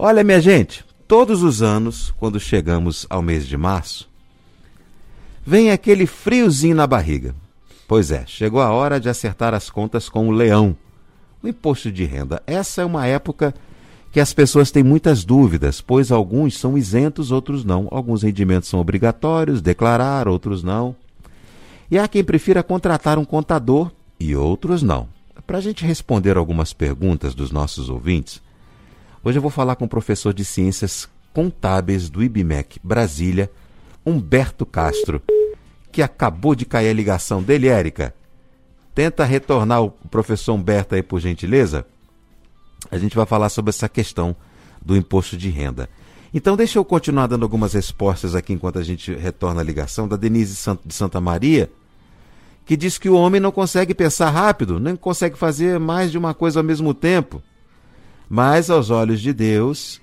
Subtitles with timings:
[0.00, 4.08] Olha, minha gente, todos os anos, quando chegamos ao mês de março,
[5.44, 7.34] vem aquele friozinho na barriga.
[7.88, 10.76] Pois é, chegou a hora de acertar as contas com o leão.
[11.42, 12.40] O imposto de renda.
[12.46, 13.52] Essa é uma época
[14.12, 17.88] que as pessoas têm muitas dúvidas, pois alguns são isentos, outros não.
[17.90, 20.94] Alguns rendimentos são obrigatórios, declarar, outros não.
[21.90, 23.90] E há quem prefira contratar um contador
[24.20, 25.08] e outros não.
[25.44, 28.40] Para a gente responder algumas perguntas dos nossos ouvintes,
[29.28, 33.50] hoje eu vou falar com o professor de Ciências Contábeis do IBMEC Brasília,
[34.04, 35.22] Humberto Castro
[35.90, 38.14] que acabou de cair a ligação dele, Érica.
[38.94, 41.84] Tenta retornar o professor Humberto aí, por gentileza.
[42.90, 44.36] A gente vai falar sobre essa questão
[44.80, 45.88] do imposto de renda.
[46.32, 50.16] Então, deixa eu continuar dando algumas respostas aqui enquanto a gente retorna a ligação da
[50.16, 51.70] Denise de Santa Maria,
[52.66, 56.34] que diz que o homem não consegue pensar rápido, nem consegue fazer mais de uma
[56.34, 57.42] coisa ao mesmo tempo.
[58.28, 60.00] Mas, aos olhos de Deus,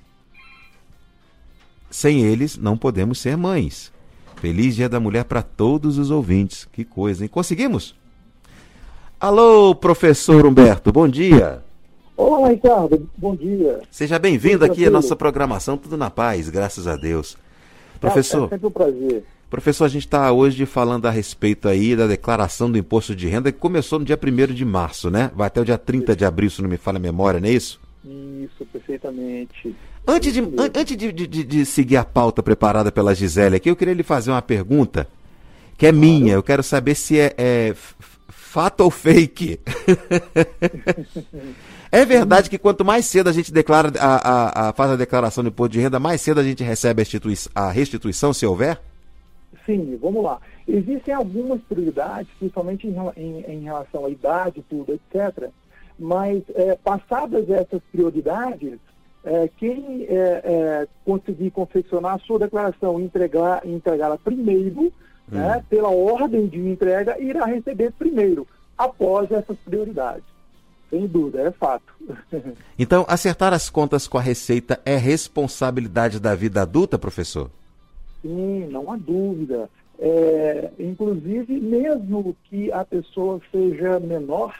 [1.89, 3.93] sem eles não podemos ser mães.
[4.37, 6.67] Feliz Dia da Mulher para todos os ouvintes.
[6.71, 7.29] Que coisa, hein?
[7.29, 7.95] Conseguimos?
[9.19, 11.63] Alô, professor Humberto, bom dia.
[12.17, 13.81] Olá, Ricardo, bom dia.
[13.91, 17.37] Seja bem-vindo aqui à nossa programação, tudo na paz, graças a Deus.
[17.99, 18.43] Professor.
[18.43, 19.23] É, é sempre um prazer.
[19.49, 23.51] Professor, a gente está hoje falando a respeito aí da declaração do imposto de renda
[23.51, 25.31] que começou no dia 1 de março, né?
[25.35, 27.51] Vai até o dia 30 de abril, se não me falha a memória, não é
[27.51, 27.79] isso?
[28.05, 29.75] Isso, perfeitamente.
[30.07, 33.75] Antes, de, an antes de, de, de, seguir a pauta preparada pela Gisele aqui, eu
[33.75, 35.07] queria lhe fazer uma pergunta
[35.75, 36.05] que é claro.
[36.05, 36.33] minha.
[36.33, 37.75] Eu quero saber se é, é
[38.29, 39.59] fato ou fake.
[41.91, 45.43] é verdade que quanto mais cedo a gente declara a, a, a, faz a declaração
[45.43, 48.79] do imposto de renda, mais cedo a gente recebe a, a restituição, se houver?
[49.65, 50.39] Sim, vamos lá.
[50.67, 55.49] Existem algumas prioridades, principalmente em, em, em relação à idade, tudo, etc.
[55.97, 58.79] Mas, é, passadas essas prioridades,
[59.23, 64.91] é, quem é, é, conseguir confeccionar a sua declaração e entregar, entregá-la primeiro, hum.
[65.31, 68.47] né, pela ordem de entrega, irá receber primeiro,
[68.77, 70.23] após essas prioridades.
[70.89, 71.93] Sem dúvida, é fato.
[72.77, 77.49] Então, acertar as contas com a Receita é responsabilidade da vida adulta, professor?
[78.21, 79.69] Sim, não há dúvida.
[79.97, 84.53] É, inclusive, mesmo que a pessoa seja menor,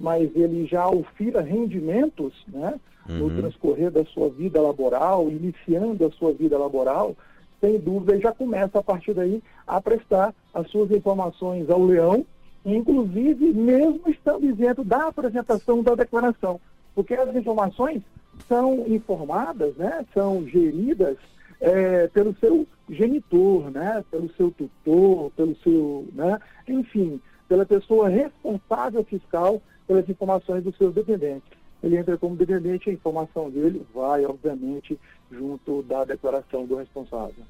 [0.00, 2.80] mas ele já ofira rendimentos, né?
[3.06, 3.36] no uhum.
[3.36, 7.16] transcorrer da sua vida laboral, iniciando a sua vida laboral,
[7.60, 12.24] sem dúvida já começa a partir daí a prestar as suas informações ao leão,
[12.64, 16.60] inclusive mesmo estando isento da apresentação da declaração,
[16.94, 18.02] porque as informações
[18.48, 21.16] são informadas, né, são geridas
[21.60, 29.04] é, pelo seu genitor, né, pelo seu tutor, pelo seu, né, enfim, pela pessoa responsável
[29.04, 29.60] fiscal
[29.90, 35.82] pelas informações dos seus dependentes ele entra como dependente, a informação dele vai, obviamente, junto
[35.82, 37.42] da declaração do responsável.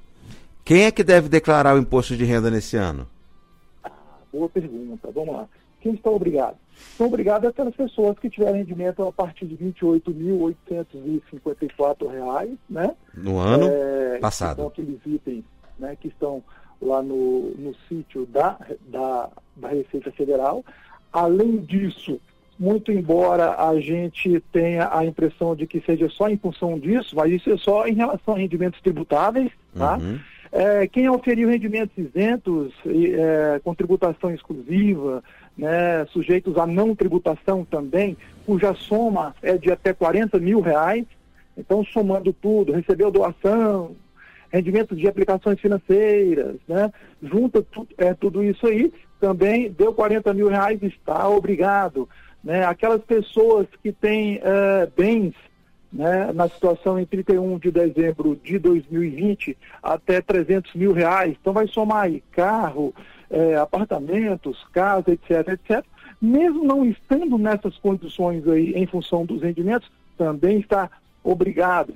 [0.65, 3.09] Quem é que deve declarar o imposto de renda nesse ano?
[3.83, 3.91] Ah,
[4.33, 5.11] boa pergunta.
[5.13, 5.49] Vamos lá.
[5.81, 6.57] Quem está obrigado?
[6.97, 12.95] São obrigados aquelas pessoas que tiverem rendimento a partir de R$ 28.854, né?
[13.15, 14.59] No ano é, passado.
[14.59, 15.43] São aqueles itens
[15.79, 16.41] né, que estão
[16.81, 20.65] lá no, no sítio da, da, da Receita Federal.
[21.13, 22.21] Além disso,
[22.61, 27.33] muito embora a gente tenha a impressão de que seja só em função disso, mas
[27.33, 29.97] isso é só em relação a rendimentos tributáveis, tá?
[29.97, 30.19] Uhum.
[30.53, 35.25] É, quem oferiu rendimentos isentos, é, com tributação exclusiva,
[35.57, 41.07] né, sujeitos a não tributação também, cuja soma é de até 40 mil reais,
[41.57, 43.93] então somando tudo, recebeu doação,
[44.53, 46.93] rendimentos de aplicações financeiras, né,
[47.23, 52.09] junta tu, é, tudo isso aí, também deu 40 mil reais, está obrigado
[52.43, 55.35] né, aquelas pessoas que têm uh, bens
[55.93, 61.67] né, na situação em 31 de dezembro de 2020 até 300 mil reais, então vai
[61.67, 62.95] somar aí carro,
[63.29, 65.85] eh, apartamentos, casa, etc, etc.
[66.21, 70.91] Mesmo não estando nessas condições aí em função dos rendimentos, também está
[71.25, 71.95] obrigado.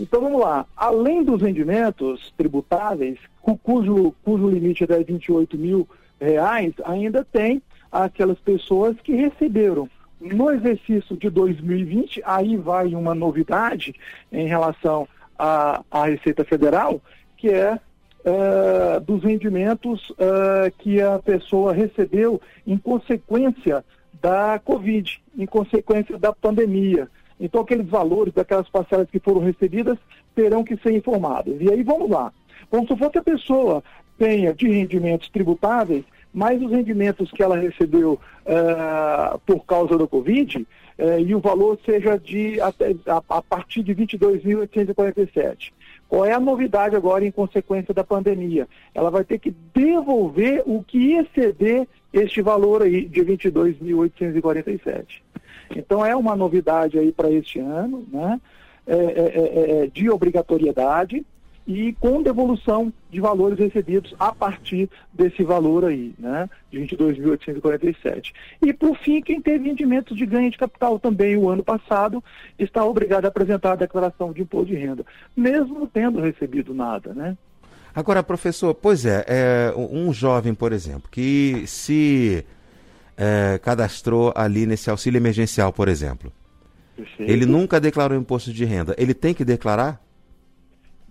[0.00, 5.88] Então vamos lá, além dos rendimentos tributáveis, cujo, cujo limite é de 28 mil
[6.20, 9.88] reais, ainda tem aquelas pessoas que receberam.
[10.20, 13.94] No exercício de 2020, aí vai uma novidade
[14.32, 15.06] em relação
[15.38, 17.00] à, à Receita Federal,
[17.36, 17.78] que é,
[18.24, 23.84] é dos rendimentos é, que a pessoa recebeu em consequência
[24.20, 27.08] da Covid, em consequência da pandemia.
[27.40, 29.96] Então, aqueles valores daquelas parcelas que foram recebidas
[30.34, 31.56] terão que ser informados.
[31.60, 32.32] E aí, vamos lá.
[32.70, 33.84] Vamos supor que a pessoa
[34.18, 36.04] tenha de rendimentos tributáveis
[36.38, 41.76] mais os rendimentos que ela recebeu uh, por causa do Covid, uh, e o valor
[41.84, 45.72] seja de até, a, a partir de 22.847.
[46.08, 48.68] Qual é a novidade agora em consequência da pandemia?
[48.94, 55.20] Ela vai ter que devolver o que exceder este valor aí de 22.847.
[55.74, 58.40] Então é uma novidade aí para este ano, né?
[58.86, 61.26] É, é, é, é, de obrigatoriedade
[61.68, 68.32] e com devolução de valores recebidos a partir desse valor aí, né, de 22.847.
[68.62, 72.24] E, por fim, quem teve rendimentos de ganho de capital também o ano passado
[72.58, 75.04] está obrigado a apresentar a declaração de imposto de renda,
[75.36, 77.36] mesmo tendo recebido nada, né.
[77.94, 82.46] Agora, professor, pois é, é um jovem, por exemplo, que se
[83.14, 86.32] é, cadastrou ali nesse auxílio emergencial, por exemplo,
[86.96, 87.30] Perfeito.
[87.30, 90.07] ele nunca declarou imposto de renda, ele tem que declarar?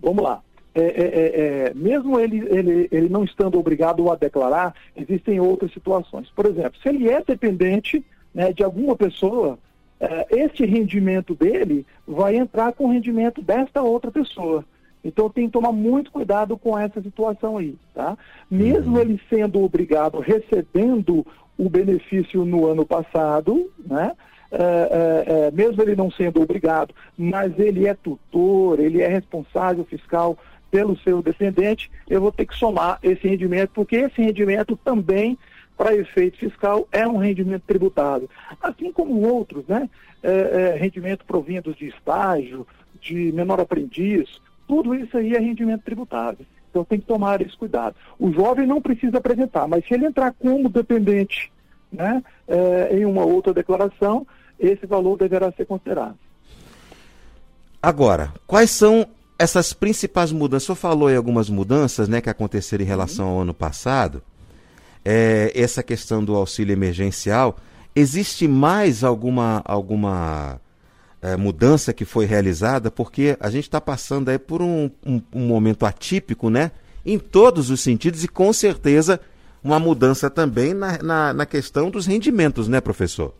[0.01, 0.41] Vamos lá.
[0.75, 5.73] É, é, é, é, mesmo ele, ele, ele não estando obrigado a declarar, existem outras
[5.73, 6.29] situações.
[6.29, 9.57] Por exemplo, se ele é dependente né, de alguma pessoa,
[9.99, 14.63] é, este rendimento dele vai entrar com o rendimento desta outra pessoa.
[15.03, 18.17] Então tem que tomar muito cuidado com essa situação aí, tá?
[18.49, 19.01] Mesmo uhum.
[19.01, 21.25] ele sendo obrigado, recebendo
[21.57, 24.11] o benefício no ano passado, né?
[24.51, 29.83] É, é, é, mesmo ele não sendo obrigado, mas ele é tutor, ele é responsável
[29.85, 30.37] fiscal
[30.71, 35.37] pelo seu descendente, eu vou ter que somar esse rendimento, porque esse rendimento também,
[35.77, 38.29] para efeito fiscal, é um rendimento tributável.
[38.61, 39.89] Assim como outros, né?
[40.23, 42.67] É, é, rendimento provindos de estágio,
[42.99, 46.45] de menor aprendiz, tudo isso aí é rendimento tributável.
[46.69, 47.95] Então tem que tomar esse cuidado.
[48.19, 51.51] O jovem não precisa apresentar, mas se ele entrar como dependente
[51.91, 54.25] né, é, em uma outra declaração,
[54.59, 56.15] esse valor deverá ser considerado.
[57.81, 59.07] Agora, quais são
[59.39, 63.41] essas principais mudanças, o senhor falou em algumas mudanças né, que aconteceram em relação ao
[63.41, 64.21] ano passado,
[65.05, 67.57] é, essa questão do auxílio emergencial,
[67.95, 70.59] existe mais alguma, alguma
[71.21, 72.91] é, mudança que foi realizada?
[72.91, 76.71] Porque a gente está passando aí por um, um, um, momento atípico, né?
[77.05, 79.19] Em todos os sentidos e com certeza
[79.67, 83.33] uma mudança também na, na, na questão dos rendimentos, né, professor?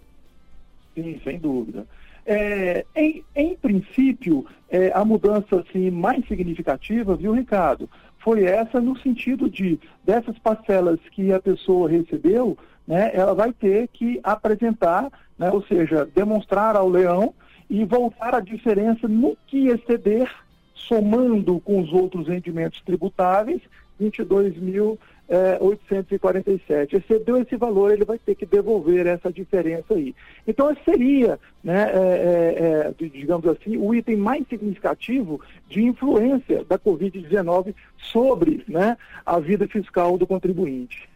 [0.94, 1.86] Sim, sem dúvida.
[2.26, 7.90] É, em, em, princípio, é, a mudança assim, mais significativa, viu, Ricardo,
[8.20, 13.88] foi essa no sentido de, dessas parcelas que a pessoa recebeu, né, ela vai ter
[13.88, 15.10] que apresentar,
[15.40, 17.34] né, ou seja, demonstrar ao leão
[17.70, 20.30] e voltar a diferença no que exceder,
[20.76, 23.62] somando com os outros rendimentos tributáveis,
[23.98, 26.96] 22 mil é, 847.
[26.96, 30.16] Excedeu esse valor, ele vai ter que devolver essa diferença aí.
[30.48, 36.80] Então, seria, né, é, é, é digamos assim, o item mais significativo de influência da
[36.80, 41.10] Covid-19 sobre né, a vida fiscal do contribuinte.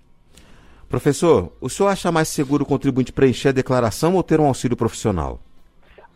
[0.89, 4.75] Professor, o senhor acha mais seguro o contribuinte preencher a declaração ou ter um auxílio
[4.75, 5.39] profissional?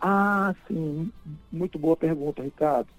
[0.01, 1.09] Ah, sim.
[1.49, 2.89] Muito boa pergunta, Ricardo.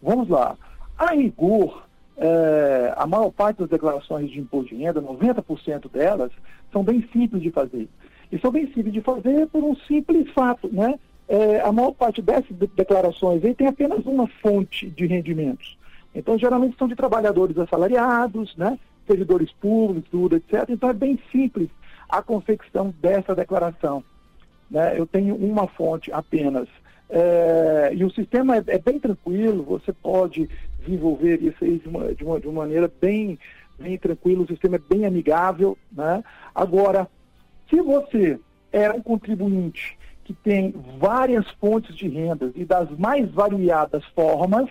[0.00, 0.56] Vamos lá.
[0.96, 1.82] A rigor,
[2.16, 6.30] é, a maior parte das declarações de imposto de renda, 90% delas,
[6.72, 7.88] são bem simples de fazer.
[8.30, 10.98] E são bem simples de fazer por um simples fato, né?
[11.26, 15.78] É, a maior parte dessas declarações aí tem apenas uma fonte de rendimentos.
[16.14, 18.78] Então, geralmente são de trabalhadores assalariados, né?
[19.06, 20.68] servidores públicos, tudo, etc.
[20.68, 21.68] Então, é bem simples
[22.08, 24.04] a confecção dessa declaração.
[24.70, 24.98] Né?
[24.98, 26.68] Eu tenho uma fonte apenas.
[27.16, 30.50] É, e o sistema é, é, bem tranquilo, você pode
[30.80, 33.38] desenvolver isso aí de uma, de uma, de uma maneira bem,
[33.78, 35.78] bem tranquila, o sistema é bem amigável.
[35.92, 36.24] Né?
[36.52, 37.08] Agora,
[37.70, 38.40] se você
[38.72, 44.68] é um contribuinte que tem várias fontes de rendas e das mais variadas formas,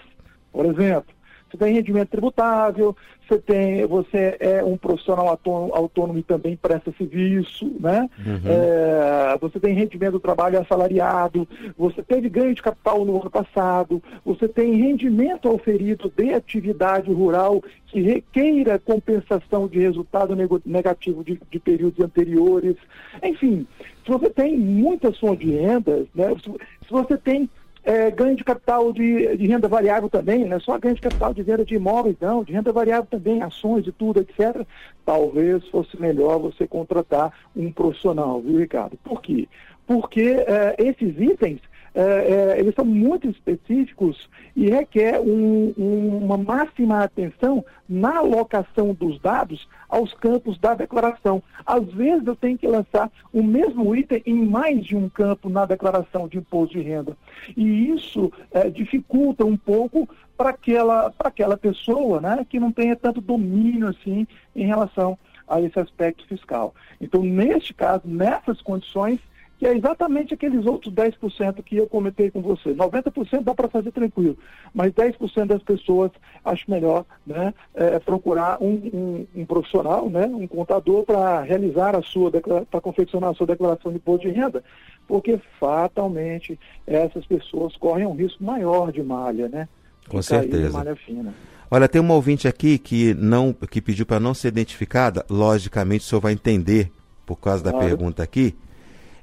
[0.52, 1.16] por exemplo,
[1.54, 2.96] você tem rendimento tributável,
[3.28, 8.10] você tem, você é um profissional autônomo, autônomo e também presta serviço, né?
[8.26, 8.42] Uhum.
[8.46, 14.02] É, você tem rendimento do trabalho assalariado, você teve ganho de capital no ano passado,
[14.26, 21.60] você tem rendimento oferido de atividade rural que requeira compensação de resultado negativo de, de
[21.60, 22.76] períodos anteriores.
[23.22, 23.68] Enfim,
[24.04, 26.34] se você tem muitas fontes de rendas, né?
[26.44, 27.48] se, se você tem
[27.84, 31.34] é, ganho de capital de, de, renda variável também, não é só ganho de capital
[31.34, 34.66] de venda de imóveis, não, de renda variável também, ações e tudo, etc.
[35.06, 38.98] Talvez fosse melhor você contratar um profissional, viu, Ricardo?
[39.04, 39.48] Por quê?
[39.86, 41.60] Porque é, esses itens
[41.96, 48.94] é, é, eles são muito específicos e requer um, um, uma máxima atenção na alocação
[48.94, 51.44] dos dados aos campos da declaração.
[51.66, 55.66] Às vezes eu tenho que lançar o mesmo item em mais de um campo na
[55.66, 57.16] declaração de imposto de renda.
[57.56, 63.22] E isso é, dificulta um pouco para aquela, aquela pessoa né, que não tenha tanto
[63.22, 66.74] domínio assim em relação a esse aspecto fiscal.
[67.00, 69.20] Então, neste caso, nessas condições,
[69.64, 72.74] que é exatamente aqueles outros 10% que eu comentei com você.
[72.74, 74.38] 90% dá para fazer tranquilo,
[74.74, 76.12] mas 10% das pessoas
[76.44, 82.02] acho melhor né, é, procurar um, um, um, profissional, né, um contador para realizar a
[82.02, 82.30] sua
[82.70, 84.62] para confeccionar a sua declaração de imposto de renda,
[85.08, 89.70] porque fatalmente essas pessoas correm um risco maior de malha, né?
[90.10, 90.78] Com certeza.
[90.78, 91.34] Malha fina.
[91.72, 95.26] Olha, tem uma ouvinte aqui que não que pediu para não ser identificada.
[95.30, 96.92] Logicamente, o senhor vai entender
[97.26, 97.88] por causa da claro.
[97.88, 98.54] pergunta aqui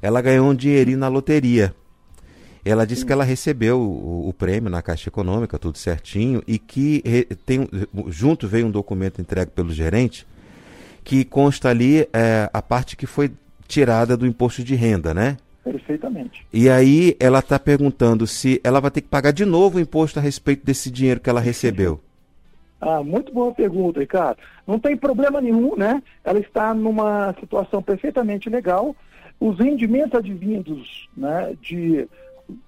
[0.02, 1.74] ela ganhou um dinheirinho na loteria.
[2.64, 7.02] Ela disse que ela recebeu o, o, prêmio na Caixa Econômica, tudo certinho, e que
[7.46, 7.66] tem,
[8.08, 10.26] junto veio um documento entregue pelo gerente
[11.02, 13.32] que consta ali é, a parte que foi
[13.66, 15.36] tirada do imposto de renda, né?
[15.64, 16.46] Perfeitamente.
[16.52, 20.18] E aí ela está perguntando se ela vai ter que pagar de novo o imposto
[20.18, 22.00] a respeito desse dinheiro que ela recebeu.
[22.80, 24.38] Ah, muito boa pergunta, Ricardo.
[24.66, 26.02] Não tem problema nenhum, né?
[26.24, 28.96] Ela está numa situação perfeitamente legal
[29.40, 32.06] os rendimentos advindos né, de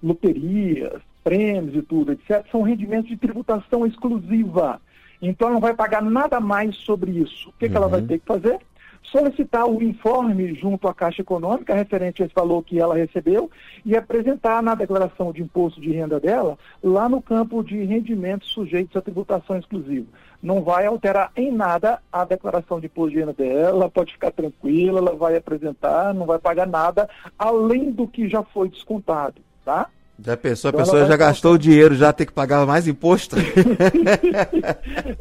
[0.01, 4.81] loterias, prêmios e tudo, etc., são rendimentos de tributação exclusiva.
[5.21, 7.49] Então, ela não vai pagar nada mais sobre isso.
[7.49, 7.71] O que, uhum.
[7.71, 8.07] que ela vai uhum.
[8.07, 8.59] ter que fazer?
[9.03, 13.49] Solicitar o informe junto à Caixa Econômica referente a esse valor que ela recebeu
[13.85, 18.95] e apresentar na declaração de imposto de renda dela lá no campo de rendimentos sujeitos
[18.95, 20.07] à tributação exclusiva.
[20.41, 24.99] Não vai alterar em nada a declaração de imposto de renda dela, pode ficar tranquila,
[24.99, 29.89] ela vai apresentar, não vai pagar nada além do que já foi descontado, tá?
[30.19, 33.35] Já pensou, a pessoa já gastou o dinheiro, já tem que pagar mais imposto?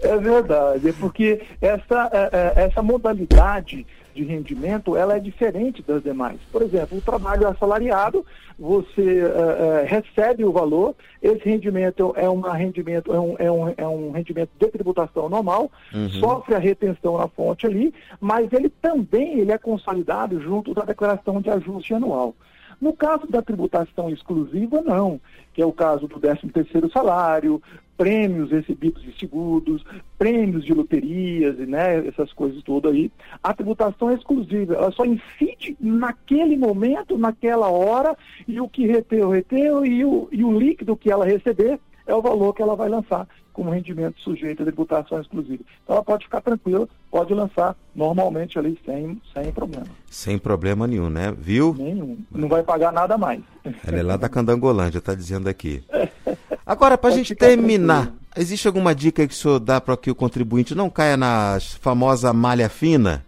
[0.02, 2.28] é verdade, é porque essa, é,
[2.61, 6.38] é, essa modalidade de rendimento ela é diferente das demais.
[6.50, 8.25] Por exemplo, o trabalho assalariado,
[8.58, 13.75] você uh, uh, recebe o valor, esse rendimento é, uma rendimento, é, um, é, um,
[13.76, 16.11] é um rendimento de tributação normal, uhum.
[16.11, 21.40] sofre a retenção na fonte ali, mas ele também ele é consolidado junto da declaração
[21.40, 22.34] de ajuste anual.
[22.81, 25.21] No caso da tributação exclusiva, não,
[25.52, 27.62] que é o caso do 13º salário,
[27.97, 29.85] prêmios recebidos de seguros,
[30.19, 33.12] prêmios de loterias, né, essas coisas todas aí.
[33.43, 38.17] A tributação é exclusiva, ela só incide naquele momento, naquela hora,
[38.49, 42.23] e o que reteu, reteu, e o, e o líquido que ela receber é o
[42.23, 45.62] valor que ela vai lançar como rendimento sujeito a tributação exclusiva.
[45.82, 49.87] Então ela pode ficar tranquila, pode lançar normalmente ali sem, sem problema.
[50.11, 51.32] Sem problema nenhum, né?
[51.37, 51.75] Viu?
[51.78, 52.18] Nenhum.
[52.30, 53.40] Não vai pagar nada mais.
[53.87, 55.85] Ela é lá da Candangolândia, está dizendo aqui.
[56.64, 58.26] Agora, para a gente terminar, tranquilo.
[58.37, 62.32] existe alguma dica que o senhor dá para que o contribuinte não caia na famosa
[62.32, 63.25] malha fina?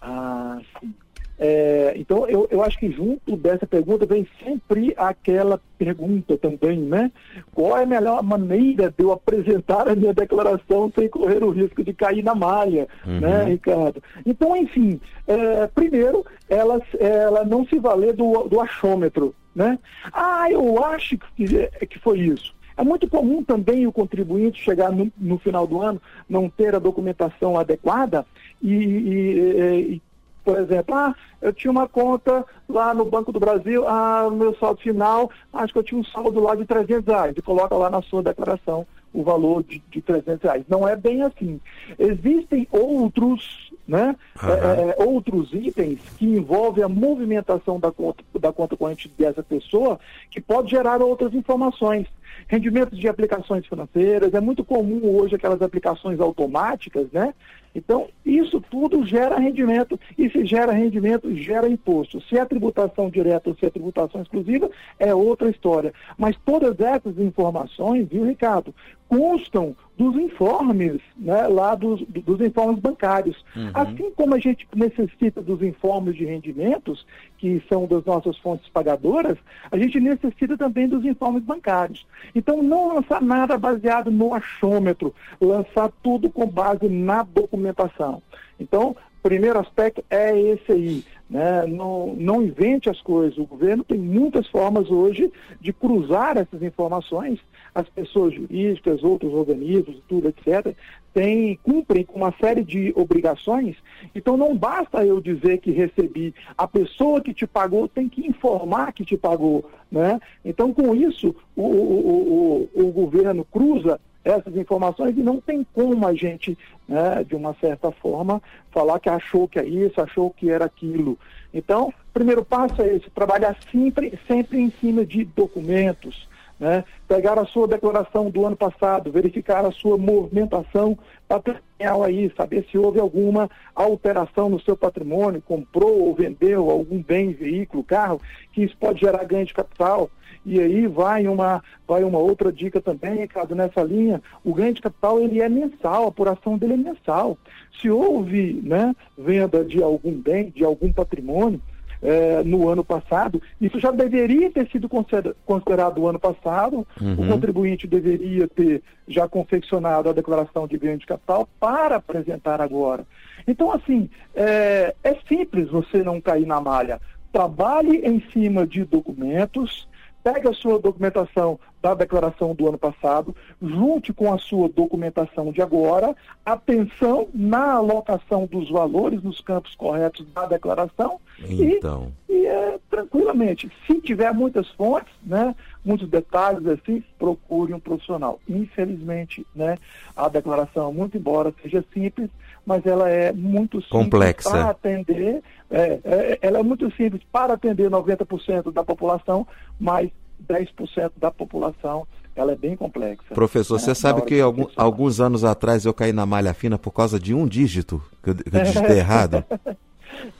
[0.00, 0.94] Ah, sim.
[1.38, 7.10] É, então, eu, eu acho que junto dessa pergunta vem sempre aquela pergunta também, né?
[7.52, 11.84] Qual é a melhor maneira de eu apresentar a minha declaração sem correr o risco
[11.84, 13.20] de cair na malha, uhum.
[13.20, 14.02] né, Ricardo?
[14.24, 19.78] Então, enfim, é, primeiro, ela, ela não se valer do, do achômetro, né?
[20.12, 22.56] Ah, eu acho que, que foi isso.
[22.78, 26.78] É muito comum também o contribuinte chegar no, no final do ano, não ter a
[26.78, 28.26] documentação adequada
[28.62, 30.02] e, e, e
[30.46, 31.12] por exemplo, ah,
[31.42, 35.72] eu tinha uma conta lá no Banco do Brasil, ah, no meu saldo final, acho
[35.72, 38.86] que eu tinha um saldo lá de 300 reais, e coloca lá na sua declaração
[39.12, 40.64] o valor de, de 300 reais.
[40.68, 41.60] Não é bem assim.
[41.98, 44.48] Existem outros, né, uhum.
[44.48, 49.98] é, é, outros itens que envolvem a movimentação da conta, da conta corrente dessa pessoa
[50.30, 52.06] que pode gerar outras informações.
[52.46, 57.34] Rendimentos de aplicações financeiras, é muito comum hoje aquelas aplicações automáticas, né?
[57.76, 62.22] Então, isso tudo gera rendimento, e se gera rendimento, gera imposto.
[62.22, 65.92] Se é tributação direta ou se é tributação exclusiva, é outra história.
[66.16, 68.74] Mas todas essas informações, viu, Ricardo,
[69.08, 73.44] constam dos informes, né, lá dos, dos informes bancários.
[73.56, 73.70] Uhum.
[73.72, 77.06] Assim como a gente necessita dos informes de rendimentos,
[77.38, 79.38] que são das nossas fontes pagadoras,
[79.70, 82.06] a gente necessita também dos informes bancários.
[82.34, 88.22] Então, não lançar nada baseado no achômetro, lançar tudo com base na documentação.
[88.60, 88.96] Então,
[89.26, 91.04] primeiro aspecto é esse aí.
[91.28, 91.66] Né?
[91.66, 93.36] Não, não invente as coisas.
[93.38, 97.40] O governo tem muitas formas hoje de cruzar essas informações.
[97.76, 100.74] As pessoas jurídicas, outros organismos, tudo, etc.,
[101.12, 103.76] tem, cumprem com uma série de obrigações.
[104.14, 106.34] Então não basta eu dizer que recebi.
[106.56, 109.70] A pessoa que te pagou tem que informar que te pagou.
[109.92, 110.18] Né?
[110.44, 116.06] Então, com isso, o, o, o, o governo cruza essas informações e não tem como
[116.06, 118.42] a gente, né, de uma certa forma,
[118.72, 121.16] falar que achou que é isso, achou que era aquilo.
[121.54, 126.84] Então, o primeiro passo é esse, trabalhar sempre, sempre em cima de documentos, né?
[127.06, 130.98] pegar a sua declaração do ano passado, verificar a sua movimentação
[131.28, 137.32] patrimonial aí, saber se houve alguma alteração no seu patrimônio, comprou ou vendeu algum bem,
[137.32, 138.20] veículo, carro,
[138.52, 140.10] que isso pode gerar ganho de capital.
[140.44, 144.80] E aí vai uma, vai uma outra dica também, Ricardo, nessa linha, o ganho de
[144.80, 147.36] capital ele é mensal, a apuração dele é mensal.
[147.80, 151.60] Se houve né, venda de algum bem, de algum patrimônio,
[152.02, 157.14] é, no ano passado, isso já deveria ter sido considerado o ano passado, uhum.
[157.14, 163.06] o contribuinte deveria ter já confeccionado a declaração de ganho de capital para apresentar agora.
[163.46, 167.00] Então, assim, é, é simples você não cair na malha.
[167.32, 169.86] Trabalhe em cima de documentos,
[170.24, 175.62] pegue a sua documentação da declaração do ano passado, junte com a sua documentação de
[175.62, 182.12] agora, atenção na alocação dos valores nos campos corretos da declaração então.
[182.28, 188.40] e, e é, tranquilamente, se tiver muitas fontes, né, muitos detalhes assim, procure um profissional.
[188.48, 189.76] Infelizmente, né,
[190.16, 192.30] a declaração, muito embora seja simples,
[192.64, 197.54] mas ela é muito simples complexa para atender, é, é, ela é muito simples para
[197.54, 199.46] atender 90% da população,
[199.78, 200.10] mas
[200.48, 203.34] 10% da população ela é bem complexa.
[203.34, 203.80] Professor, né?
[203.80, 207.32] você sabe que algum, alguns anos atrás eu caí na malha fina por causa de
[207.32, 209.42] um dígito que eu, que eu digitei errado.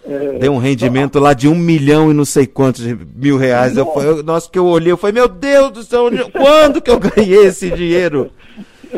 [0.05, 3.77] É, Deu um rendimento lá de um milhão e não sei quantos mil reais.
[3.77, 6.99] Eu, eu, nossa, que eu olhei, eu falei, meu Deus do céu, quando que eu
[7.01, 8.31] ganhei esse dinheiro?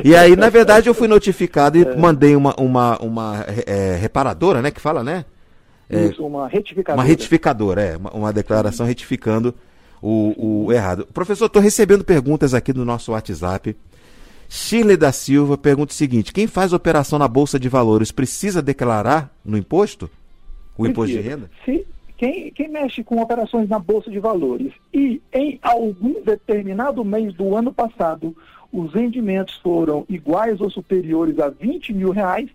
[0.04, 1.96] E aí, na verdade, eu fui notificado e é.
[1.96, 4.70] mandei uma, uma, uma é, reparadora, né?
[4.70, 5.24] Que fala, né?
[5.88, 7.00] É, Isso, uma retificadora.
[7.00, 7.96] Uma retificadora, é.
[7.96, 9.54] Uma, uma declaração retificando
[10.02, 11.06] o, o errado.
[11.12, 13.74] Professor, estou recebendo perguntas aqui no nosso WhatsApp.
[14.48, 19.30] Shirley da Silva pergunta o seguinte: quem faz operação na Bolsa de Valores precisa declarar
[19.44, 20.10] no imposto?
[20.78, 21.50] O imposto de renda?
[21.64, 21.84] Se,
[22.16, 27.54] quem, quem mexe com operações na Bolsa de Valores e em algum determinado mês do
[27.54, 28.34] ano passado
[28.72, 32.48] os rendimentos foram iguais ou superiores a 20 mil reais,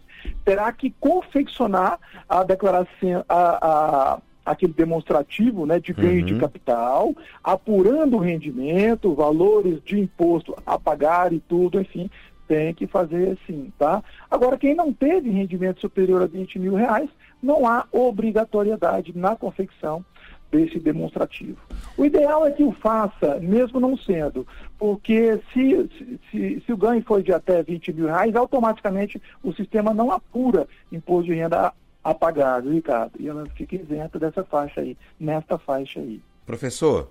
[0.46, 2.00] terá que confeccionar
[2.30, 6.26] a declaração, a, a aquele demonstrativo né, de ganho uhum.
[6.26, 12.10] de capital, apurando o rendimento, valores de imposto a pagar e tudo, enfim,
[12.48, 14.04] tem que fazer assim, tá?
[14.30, 17.10] Agora, quem não teve rendimento superior a 20 mil reais,
[17.42, 20.06] não há obrigatoriedade na confecção
[20.52, 21.58] desse demonstrativo.
[21.98, 24.46] O ideal é que o faça, mesmo não sendo,
[24.78, 25.90] porque se,
[26.30, 30.68] se, se, o ganho for de até 20 mil reais, automaticamente o sistema não apura
[30.92, 33.14] imposto de renda a pagar, viu, Ricardo?
[33.20, 36.22] E ela fica isenta dessa faixa aí, nesta faixa aí.
[36.46, 37.10] Professor,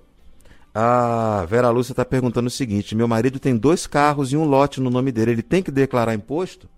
[0.75, 4.81] a Vera Lúcia está perguntando o seguinte: meu marido tem dois carros e um lote
[4.81, 6.69] no nome dele, ele tem que declarar imposto?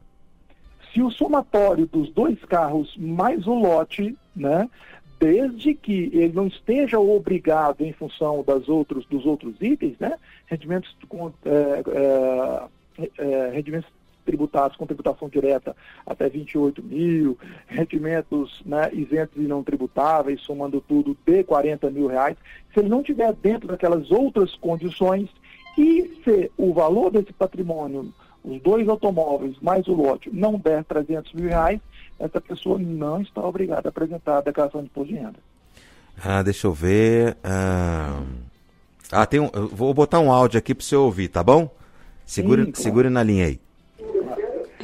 [0.92, 4.68] Se o somatório dos dois carros mais o lote, né,
[5.18, 10.14] desde que ele não esteja obrigado em função das outros, dos outros itens, né,
[10.46, 10.96] rendimentos
[11.44, 11.82] é,
[12.98, 13.90] é, é, rendimentos
[14.24, 21.16] tributados com tributação direta até 28 mil, rendimentos né, isentos e não tributáveis, somando tudo,
[21.26, 22.36] de 40 mil reais.
[22.72, 25.28] Se ele não tiver dentro daquelas outras condições
[25.76, 28.12] e se o valor desse patrimônio,
[28.44, 31.80] os dois automóveis mais o lote, não der 300 mil reais,
[32.18, 35.38] essa pessoa não está obrigada a apresentar a declaração de imposto de renda.
[36.22, 37.36] Ah, deixa eu ver.
[37.42, 38.22] Ah,
[39.10, 41.68] ah tem um, vou botar um áudio aqui para você ouvir, tá bom?
[42.24, 42.82] Segure, Sim, claro.
[42.82, 43.60] segure na linha aí.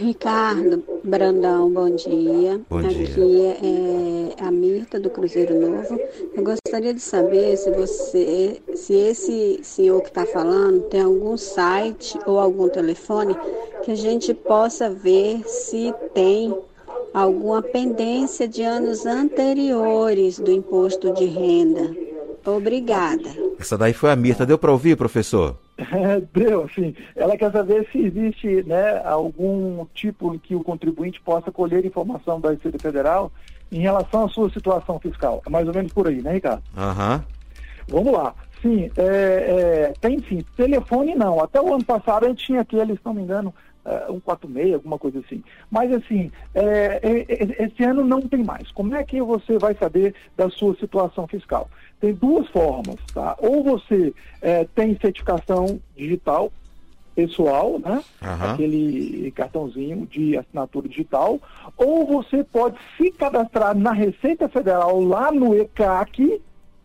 [0.00, 2.58] Ricardo Brandão, bom dia.
[2.70, 3.56] Bom Aqui dia.
[3.62, 6.00] é a Mirta do Cruzeiro Novo.
[6.34, 12.18] Eu gostaria de saber se você, se esse senhor que está falando tem algum site
[12.24, 13.36] ou algum telefone
[13.84, 16.56] que a gente possa ver se tem
[17.12, 21.94] alguma pendência de anos anteriores do imposto de renda.
[22.46, 23.28] Obrigada.
[23.58, 24.46] Essa daí foi a Mirta.
[24.46, 25.56] Deu para ouvir, professor?
[26.32, 26.94] Deu, assim.
[27.16, 32.40] Ela quer saber se existe né, algum tipo em que o contribuinte possa colher informação
[32.40, 33.32] da Receita Federal
[33.72, 35.42] em relação à sua situação fiscal.
[35.46, 36.62] É mais ou menos por aí, né, Ricardo?
[36.76, 37.14] Aham.
[37.16, 37.40] Uhum.
[37.88, 38.34] Vamos lá.
[38.62, 40.44] Sim, é, é, tem sim.
[40.56, 41.40] Telefone não.
[41.42, 44.98] Até o ano passado a gente tinha aquele, se não me engano, uh, 146, alguma
[44.98, 45.42] coisa assim.
[45.70, 48.70] Mas assim, é, é, é, esse ano não tem mais.
[48.72, 51.68] Como é que você vai saber da sua situação fiscal?
[52.00, 53.36] Tem duas formas, tá?
[53.38, 56.52] Ou você é, tem certificação digital
[57.14, 58.02] pessoal, né?
[58.22, 58.52] Uhum.
[58.52, 61.38] Aquele cartãozinho de assinatura digital,
[61.76, 66.40] ou você pode se cadastrar na Receita Federal lá no ECAC,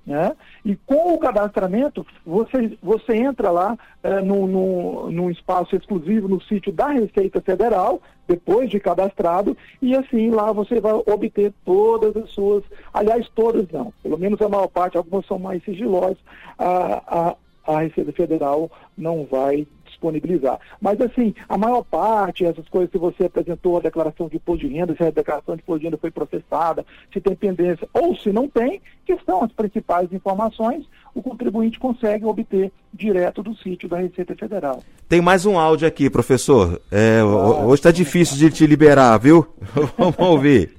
[0.05, 0.35] né?
[0.63, 6.71] E com o cadastramento, você, você entra lá é, no, num espaço exclusivo no sítio
[6.71, 12.63] da Receita Federal, depois de cadastrado, e assim lá você vai obter todas as suas,
[12.93, 16.17] aliás, todas não, pelo menos a maior parte, algumas são mais sigilosas,
[16.57, 20.59] a, a, a Receita Federal não vai disponibilizar.
[20.79, 24.73] Mas, assim, a maior parte, essas coisas, se você apresentou a declaração de imposto de
[24.73, 28.31] renda, se a declaração de imposto de renda foi processada, se tem pendência ou se
[28.31, 33.97] não tem, que são as principais informações, o contribuinte consegue obter direto do sítio da
[33.97, 34.83] Receita Federal.
[35.07, 36.81] Tem mais um áudio aqui, professor.
[36.91, 37.25] É, ah,
[37.65, 39.47] hoje está difícil de te liberar, viu?
[39.97, 40.75] Vamos ouvir.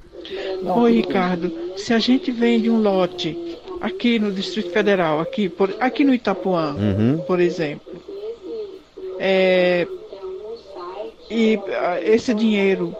[0.63, 1.53] Oi, Ricardo.
[1.77, 6.75] Se a gente vende um lote aqui no Distrito Federal, aqui, por, aqui no Itapuã,
[6.75, 7.19] uhum.
[7.27, 7.86] por exemplo,
[9.19, 9.87] é,
[11.31, 12.95] e ah, esse dinheiro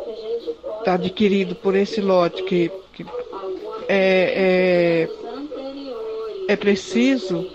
[0.79, 3.05] está adquirido por esse lote que, que
[3.89, 5.09] é,
[6.49, 7.47] é, é preciso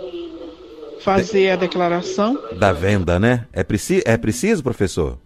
[1.00, 3.47] fazer a declaração da venda, né?
[3.52, 5.17] É, preci é preciso, professor?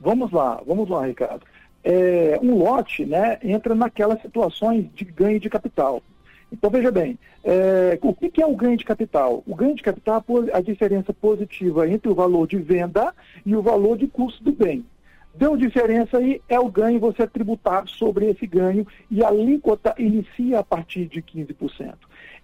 [0.00, 1.42] Vamos lá, vamos lá, Ricardo.
[1.82, 6.02] É, um lote, né, entra naquelas situações de ganho de capital.
[6.52, 9.42] Então, veja bem, é, o que é o ganho de capital?
[9.46, 13.14] O ganho de capital é a diferença positiva entre o valor de venda
[13.46, 14.84] e o valor de custo do bem.
[15.32, 19.94] Deu diferença aí, é o ganho, você é tributado sobre esse ganho e a alíquota
[19.96, 21.94] inicia a partir de 15%.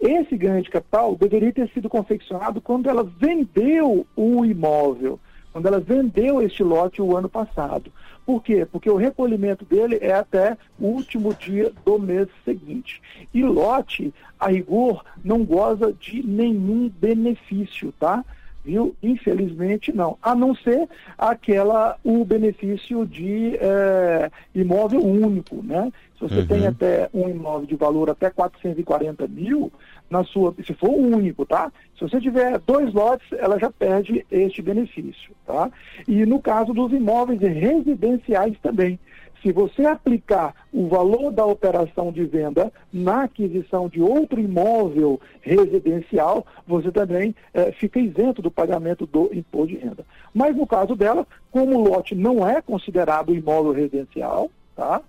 [0.01, 5.19] Esse ganho de capital deveria ter sido confeccionado quando ela vendeu o imóvel,
[5.57, 7.91] quando ela vendeu este lote o ano passado.
[8.27, 8.67] Por quê?
[8.71, 13.01] Porque o recolhimento dele é até o último dia do mês seguinte.
[13.33, 18.23] E lote, a rigor, não goza de nenhum benefício, tá?
[18.63, 18.95] Viu?
[19.03, 20.19] Infelizmente não.
[20.23, 25.91] A não ser aquela, o benefício de é, imóvel único, né?
[26.19, 26.47] Se você uhum.
[26.47, 29.71] tem até um imóvel de valor até 440 mil,
[30.09, 31.71] na sua, se for único, tá?
[31.99, 35.71] Se você tiver dois lotes, ela já perde este benefício, tá?
[36.07, 38.99] E no caso dos imóveis residenciais também.
[39.43, 46.45] Se você aplicar o valor da operação de venda na aquisição de outro imóvel residencial,
[46.67, 50.05] você também é, fica isento do pagamento do imposto de renda.
[50.35, 55.03] Mas no caso dela, como o lote não é considerado imóvel residencial, tá?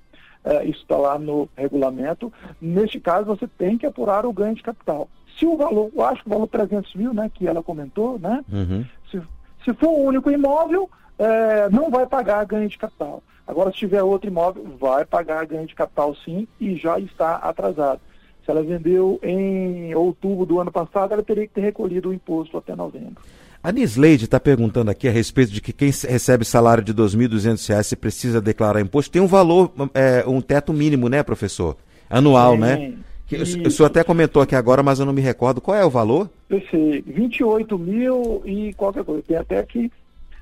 [0.43, 2.31] É, isso está lá no regulamento.
[2.61, 5.09] Neste caso, você tem que apurar o ganho de capital.
[5.37, 8.43] Se o valor, eu acho que o valor 300 mil, né, que ela comentou, né,
[8.51, 8.85] uhum.
[9.11, 9.21] se,
[9.63, 13.21] se for um único imóvel, é, não vai pagar ganho de capital.
[13.45, 18.01] Agora, se tiver outro imóvel, vai pagar ganho de capital sim e já está atrasado.
[18.43, 22.57] Se ela vendeu em outubro do ano passado, ela teria que ter recolhido o imposto
[22.57, 23.21] até novembro.
[23.63, 27.83] A Nisleide está perguntando aqui a respeito de que quem recebe salário de R$ 2.200
[27.83, 29.11] se precisa declarar imposto.
[29.11, 31.75] Tem um valor, é, um teto mínimo, né, professor?
[32.09, 32.59] Anual, Sim.
[32.59, 32.93] né?
[33.27, 35.59] Que, o senhor até comentou aqui agora, mas eu não me recordo.
[35.59, 36.29] Qual é o valor?
[36.49, 39.21] Eu sei, 28 mil e qualquer coisa.
[39.21, 39.91] Tem até aqui,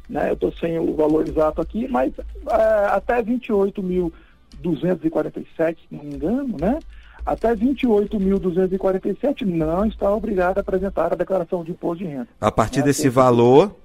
[0.07, 0.29] né?
[0.29, 6.55] Eu estou sem o valor exato aqui, mas é, até 28.247, se não me engano,
[6.61, 6.77] né?
[7.25, 12.27] Até 28.247 não está obrigado a apresentar a declaração de imposto de renda.
[12.39, 12.85] A partir né?
[12.85, 13.75] desse valor,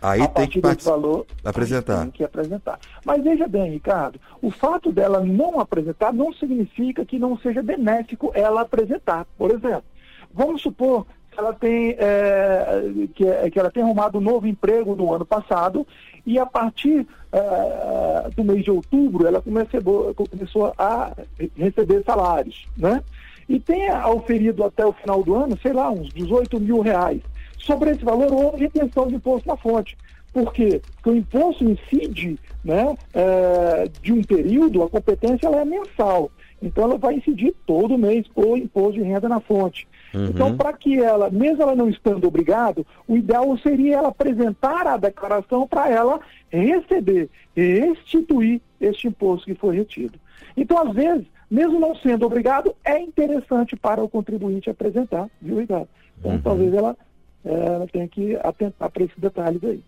[0.00, 2.02] aí a tem que valor, apresentar.
[2.02, 2.78] Tem que apresentar.
[3.04, 8.32] Mas veja bem, Ricardo, o fato dela não apresentar não significa que não seja benéfico
[8.34, 9.26] ela apresentar.
[9.36, 9.84] Por exemplo,
[10.32, 11.06] vamos supor
[11.38, 12.82] ela tem, é,
[13.14, 15.86] que, que ela tem arrumado um novo emprego no ano passado
[16.26, 21.12] e a partir é, do mês de outubro ela começou, começou a
[21.56, 23.02] receber salários, né?
[23.48, 27.22] E tem auferido até o final do ano, sei lá, uns 18 mil reais.
[27.56, 29.96] Sobre esse valor houve retenção de imposto na fonte.
[30.32, 30.82] Por quê?
[30.96, 36.30] Porque o imposto incide né, é, de um período, a competência ela é mensal.
[36.60, 39.87] Então ela vai incidir todo mês o imposto de renda na fonte.
[40.14, 40.26] Uhum.
[40.26, 44.96] Então, para que ela, mesmo ela não estando obrigado, o ideal seria ela apresentar a
[44.96, 50.18] declaração para ela receber e restituir este imposto que foi retido.
[50.56, 55.88] Então, às vezes, mesmo não sendo obrigado, é interessante para o contribuinte apresentar, viu, Ricardo?
[56.18, 56.40] Então, uhum.
[56.40, 56.96] talvez ela,
[57.44, 59.82] ela tenha que atentar para esses detalhes aí.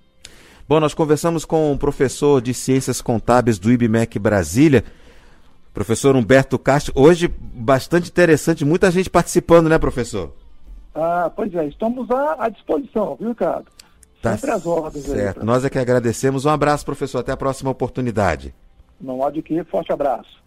[0.68, 4.84] Bom, nós conversamos com o professor de Ciências Contábeis do IBMEC Brasília,
[5.72, 10.34] Professor Humberto Castro, hoje bastante interessante, muita gente participando, né, professor?
[10.94, 13.66] Ah, pois é, estamos à, à disposição, viu, Ricardo?
[14.20, 15.40] Tá Sempre as ordens certo.
[15.40, 16.44] Aí, Nós é que agradecemos.
[16.44, 17.20] Um abraço, professor.
[17.20, 18.54] Até a próxima oportunidade.
[19.00, 19.64] Não há de que.
[19.64, 20.39] Forte abraço.